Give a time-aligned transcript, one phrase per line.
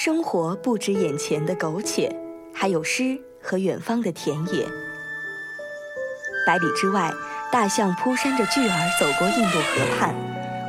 [0.00, 2.08] 生活不止眼前的苟且，
[2.54, 4.64] 还有诗和远方的田野。
[6.46, 7.12] 百里之外，
[7.50, 10.14] 大象扑扇着巨耳走过印度河畔，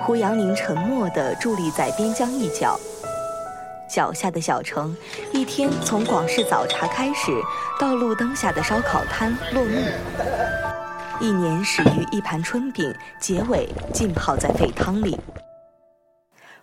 [0.01, 2.79] 胡杨宁沉默地伫立在边疆一角。
[3.87, 4.97] 脚下的小城，
[5.31, 7.31] 一天从广式早茶开始，
[7.79, 9.79] 到路灯下的烧烤摊落幕。
[11.19, 15.15] 一年始于一盘春饼，结尾浸泡在沸汤里。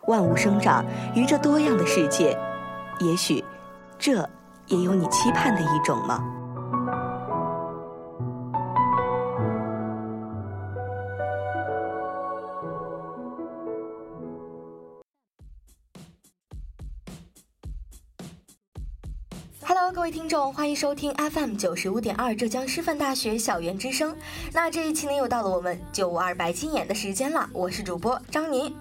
[0.09, 2.37] 万物生长于这多样的世界。
[3.01, 3.45] 也许，
[3.99, 4.29] 这
[4.69, 6.23] 也有你期盼的一种吗
[19.95, 24.15] 各位听众，欢迎收听 FM 九十五点二浙江师范大学校园之声。
[24.53, 27.49] 那这一期呢，又到了我们九五二白金眼的时间了。
[27.53, 28.73] 我是主播张宁。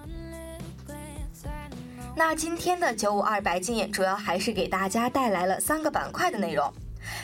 [2.17, 6.71] 那今天的九五二白金眼主要还是给大家带来了三个板块的内容，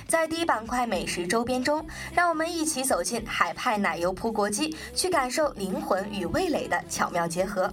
[0.05, 7.69] 在第一板块美食周边中，让我们一起走进海派奶油葡国鸡，去感受灵魂与味蕾的巧妙结合；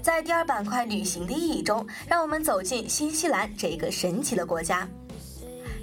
[0.00, 4.86] 在第二板块旅行的意义中，让我们走进新西兰这个神奇的国家；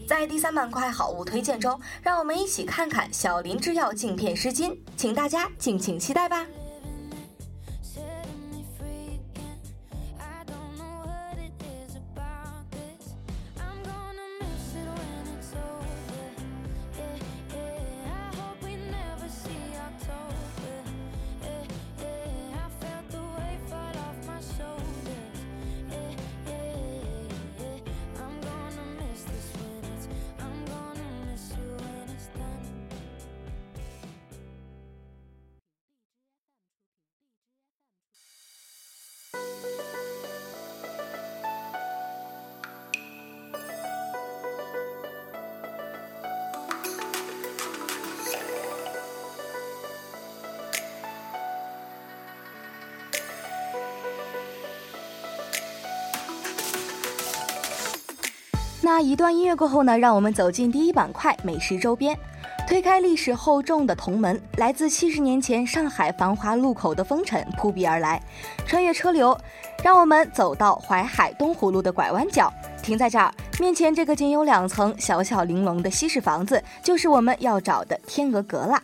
[0.07, 6.45] 在第三板块好物推荐中，让我们一起看看小林制药镜片湿巾，请大家敬请期待吧。
[58.93, 62.15] 那一段音乐过后呢，让我们走进第一板块美食周边，
[62.67, 68.21] 推开历史厚重的铜门，来自七十年前上海繁华路口的风尘扑鼻而来，
[68.67, 69.35] 穿越车流，
[69.83, 78.79] 让我们走到淮海东湖路的拐弯角，停在这儿，面前这个仅有两层、小巧玲珑的西式房子，就是我们要找的天鹅阁啦。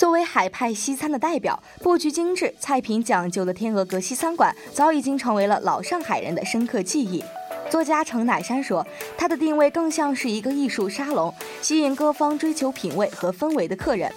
[0.00, 7.22] 作为海派西餐的代表，布局精致、菜品讲究的天鹅阁西餐馆，早已经成为了老上海人的深刻记忆。
[7.68, 8.86] 作家程乃山说，
[9.18, 14.10] 它的定位更像是一个艺术沙龙，吸引各方追求品味和氛围的客人。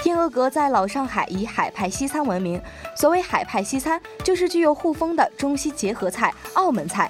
[0.00, 2.60] 天鹅阁在老上海以海派西餐闻名，
[2.96, 7.08] 所谓海派西餐，就是具有沪风的中西结合菜、澳门菜。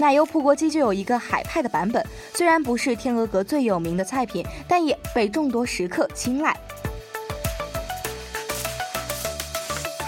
[0.00, 2.02] 奶油葡国鸡就有一个海派的版本，
[2.32, 6.56] 虽然不是天鹅阁最有名的菜品，但也被众多食客青睐。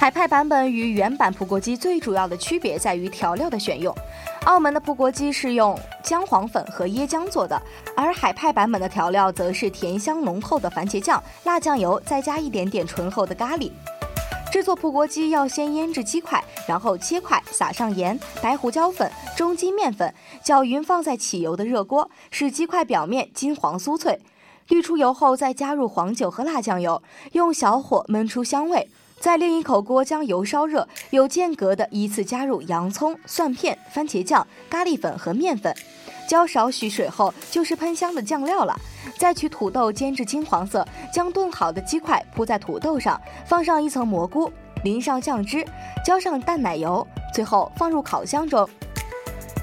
[0.06, 3.92] 海派版本与原版葡国鸡最主要的区别在于调料的选用，
[4.44, 7.60] 澳门的葡国鸡是用姜黄粉和椰浆做的，
[7.96, 13.72] 而海派版本的调料则是甜香浓厚的番茄酱、辣酱油，再加一点点醇厚的咖喱。
[14.52, 24.20] 制作葡国鸡要先腌制鸡块，然后切块，撒上盐、白胡椒粉、中筋面粉，搅匀放在起油的热锅，使鸡块表面金黄酥脆。
[24.68, 27.02] 滤出油后，再加入黄酒和辣酱油，
[27.32, 28.88] 用小火焖出香味。
[29.18, 35.74] 在另一口锅将油烧热，有间隔的依次加入洋葱、蒜片、番茄酱、咖喱粉和面粉，
[36.28, 38.78] 浇少许水后就是喷香的酱料了。
[39.18, 44.52] 再取土豆煎至金黄色，将炖好的鸡块铺在土豆上，放上一层蘑菇，
[44.84, 45.66] 淋上酱汁，
[46.04, 48.68] 浇上淡奶油，最后放入烤箱中，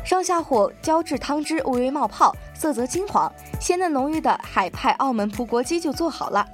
[0.03, 3.31] 上下火浇至汤汁微微冒泡，色泽金黄、
[3.61, 6.45] 鲜嫩浓郁的海派澳门葡国鸡就做好了。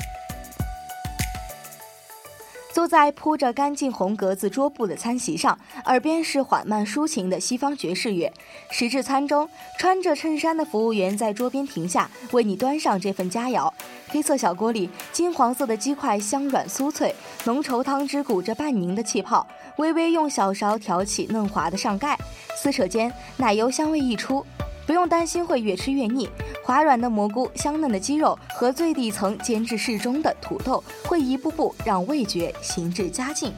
[2.72, 8.32] 坐在铺着干净红格子桌布的餐席上，耳边是缓慢抒情的西方爵士乐。
[8.70, 13.72] 时至餐中，穿着衬衫的服务员在桌边停下，为你端上这份佳肴。
[14.10, 17.14] 黑色小锅里，金黄色的鸡块香软酥脆，
[17.46, 19.46] 浓稠汤汁鼓着半凝的气泡，
[19.78, 22.18] 微微用小勺挑起嫩滑的上盖，
[22.56, 24.46] 撕扯间，奶油香味溢出。
[24.90, 26.28] 不用担心会越吃越腻，
[26.64, 33.54] 滑软的蘑菇、香嫩的鸡肉和最底层煎至适中的土豆，会一步步让味觉行至佳境。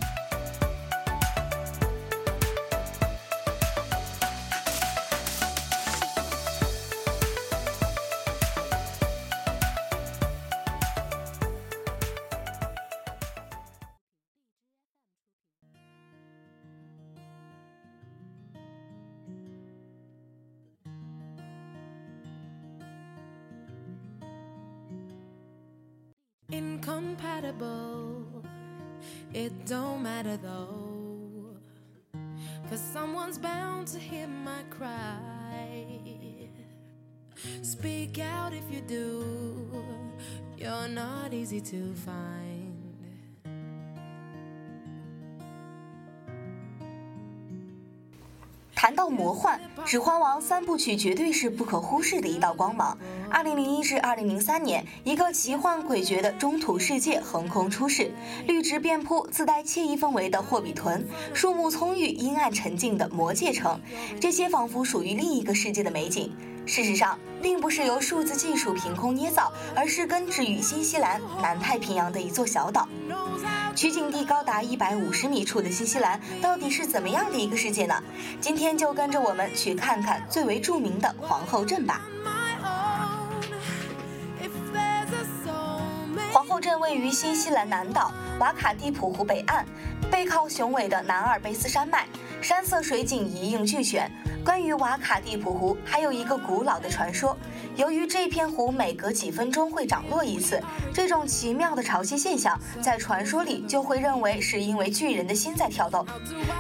[26.81, 28.25] Incompatible.
[29.33, 31.55] It don't matter though,
[32.69, 35.85] cause someone's bound to hear my cry.
[37.61, 39.83] Speak out if you do,
[40.57, 42.50] you're not easy to find.
[48.81, 52.97] 谈到魔幻，《指环王》三部曲绝对是不可忽视的一道光芒。
[53.29, 58.11] 二零零一至二零零三年，一个奇幻诡谲的中土世界横空出世，
[58.47, 63.79] 绿植遍铺、自带惬意氛围的霍比屯，树木葱郁、阴暗沉静的魔界城，
[64.19, 66.35] 这些仿佛属于另一个世界的美景。
[66.65, 72.87] 事实上，并不是由数字技术凭空捏造，而是根植于新西兰南太平洋的一座小岛。
[73.75, 78.03] 取景地高达一百五十米处的新西兰，到底是怎么样的一个世界呢？
[78.39, 82.01] 今天就跟着我们去看看最为著名的皇后镇吧。
[86.81, 89.63] 位于新西兰南岛瓦卡蒂普湖北岸，
[90.09, 92.07] 背靠雄伟的南阿尔卑斯山脉，
[92.41, 94.11] 山色水景一应俱全。
[94.43, 97.37] 关于瓦卡蒂普湖，还有一个古老的传说。
[97.75, 100.59] 由于这片湖每隔几分钟会涨落一次，
[100.91, 106.03] 这种奇妙的潮汐现象，在传说里就会认为是因为巨人的心在跳动。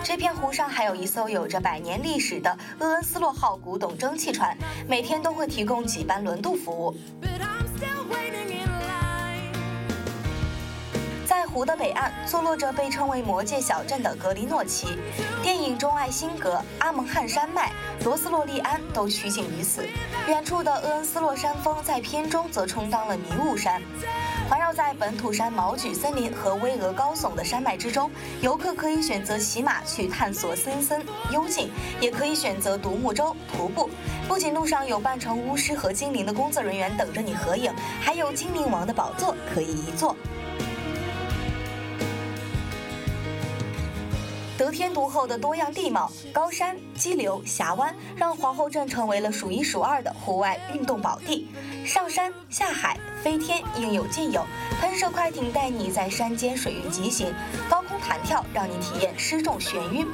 [0.03, 4.55] 这片湖上还有一艘有着百年历史的厄恩斯洛号古董蒸汽船，
[4.87, 6.95] 每天都会提供几班轮渡服务。
[11.53, 14.97] 湖的北岸，坐落着被称为魔界小镇的格林诺奇。
[15.43, 17.71] 电影中，爱辛格、阿蒙汉山脉、
[18.05, 19.85] 罗斯洛利安都取景于此。
[20.27, 23.81] 远处的厄恩斯洛山峰在片中则充当了迷雾山。
[24.49, 28.09] 环绕在本土山毛榉森林和巍峨高耸的山脉之中，
[28.41, 31.01] 游客可以选择骑马去探索森森
[31.31, 31.69] 幽静，
[31.99, 33.89] 也可以选择独木舟徒步。
[34.27, 40.15] 不仅路上有扮成巫师和精灵的工作人员等着你合影，还有精灵王的宝座可以一坐。
[44.61, 51.47] 得天独厚的多样地貌、高山、激流、峡湾，让皇后镇成为了数一数二的户外运动宝地。
[51.83, 54.45] 上山下海、飞天应有尽有，
[54.79, 57.33] 喷射快艇带你在山间水域疾行，
[57.67, 60.07] 高弹跳让你体验失重眩晕。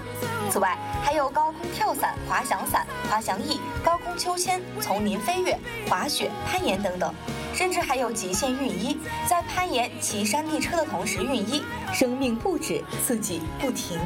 [0.49, 5.57] 此外，还有高空跳伞、滑翔伞、滑翔翼、高空秋千、丛林飞跃、
[5.89, 7.13] 滑雪、攀岩等等。
[7.53, 13.99] 甚至还有极限运衣，在攀岩、骑山地车的同时运衣，生命不止，刺激不停。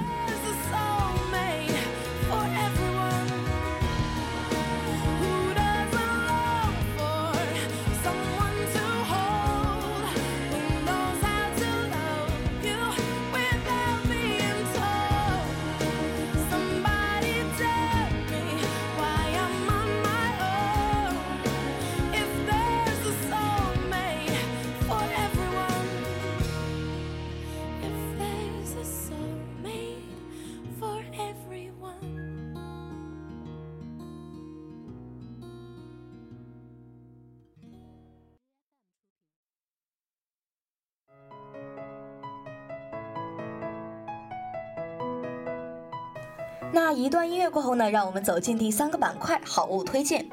[46.74, 50.26] 那一段音乐过后呢，让我们走进第三个板块——好物推荐。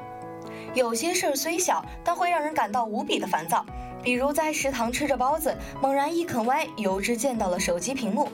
[0.73, 3.65] 有些事儿虽小，但会让人感到无比的烦躁。
[4.01, 8.27] 比如在食堂吃着包子，猛然一啃歪，油脂溅到了手机屏幕；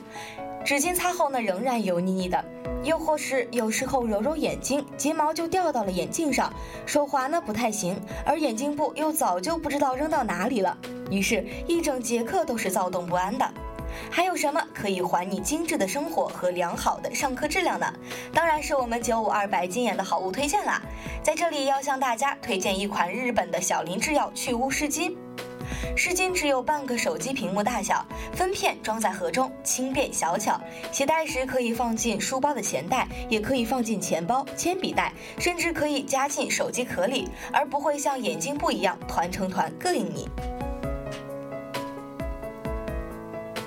[0.64, 2.38] 纸巾擦后呢，仍然油腻腻的；
[2.84, 6.48] 又或是有时候揉揉眼睛，睫毛就掉到了眼镜上；
[6.86, 10.78] 手滑呢不太行，而眼镜布又早就不知道扔到哪里了。
[11.10, 13.44] 于是，一整节课都是躁动不安的。
[14.10, 17.92] 还有什么可以还你精致的生活和良好的上课质量呢？
[18.32, 20.80] 当然是我们九五二白金眼的好物推荐啦！
[21.22, 25.16] 在这里要向大家推荐一款日本的小林制药去污湿巾。
[25.96, 30.60] 湿巾只有半个手机屏幕大小，分片装在盒中，轻便小巧，
[30.92, 40.28] 携带时可以放进书包的钱袋，也可以放进钱包、铅笔袋，甚至可以夹进手机壳里，而不会像眼镜布一样团成团膈应你。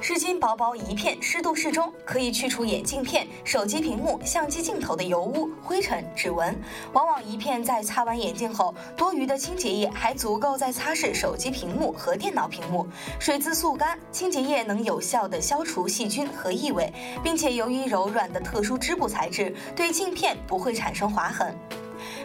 [0.09, 6.59] 湿巾薄薄一片，湿度适中，可以去除眼镜片、手机屏幕、相机镜头的油污、灰尘、指纹。
[6.93, 12.87] 往往一片在擦完眼镜后，多余的清洁液还足够再擦拭手机屏幕和电脑屏幕。
[13.19, 16.91] 水渍速干，清洁液能有效的消除细菌和异味，
[17.23, 21.55] 并且由于柔软的特殊织布材质，对镜片不会产生划痕。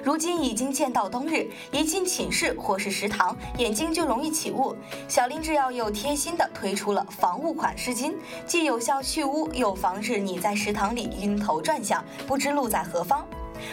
[0.04, 4.76] 如今已经见到冬日，一进寝室或是食堂，眼睛就容易起雾。
[5.08, 8.12] 小林制药又贴心的推出了防雾款湿巾，
[8.46, 13.26] 既有效去污，又防止你在食堂里晕头转向，不知路在何方。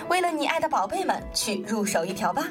[0.08, 2.48] 为了你爱的宝贝们，去入手一条吧。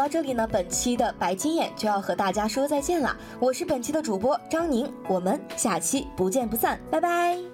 [0.00, 3.14] 到这里呢，本期的白金眼就要和大家说再见了。
[3.38, 7.49] 我是本期的主播张宁，我们下期不见不散，拜拜。